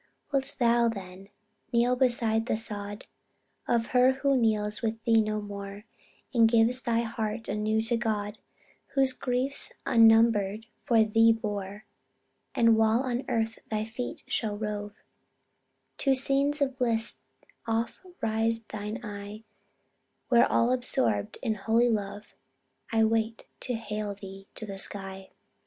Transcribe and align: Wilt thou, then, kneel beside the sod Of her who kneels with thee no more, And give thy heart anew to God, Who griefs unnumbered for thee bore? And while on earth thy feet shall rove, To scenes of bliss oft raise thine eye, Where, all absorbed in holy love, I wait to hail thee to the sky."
Wilt 0.31 0.55
thou, 0.57 0.87
then, 0.89 1.29
kneel 1.71 1.95
beside 1.95 2.47
the 2.47 2.57
sod 2.57 3.05
Of 3.67 3.85
her 3.93 4.13
who 4.13 4.35
kneels 4.35 4.81
with 4.81 4.99
thee 5.03 5.21
no 5.21 5.39
more, 5.39 5.85
And 6.33 6.49
give 6.49 6.81
thy 6.83 7.01
heart 7.01 7.47
anew 7.47 7.83
to 7.83 7.97
God, 7.97 8.39
Who 8.95 9.05
griefs 9.19 9.71
unnumbered 9.85 10.65
for 10.85 11.03
thee 11.03 11.31
bore? 11.31 11.85
And 12.55 12.75
while 12.77 13.01
on 13.01 13.25
earth 13.29 13.59
thy 13.69 13.85
feet 13.85 14.23
shall 14.25 14.57
rove, 14.57 14.95
To 15.99 16.15
scenes 16.15 16.61
of 16.61 16.79
bliss 16.79 17.17
oft 17.67 17.99
raise 18.21 18.63
thine 18.63 19.01
eye, 19.03 19.43
Where, 20.29 20.51
all 20.51 20.71
absorbed 20.73 21.37
in 21.43 21.53
holy 21.53 21.89
love, 21.91 22.33
I 22.91 23.03
wait 23.03 23.45
to 23.59 23.75
hail 23.75 24.15
thee 24.15 24.47
to 24.55 24.65
the 24.65 24.79
sky." 24.79 25.29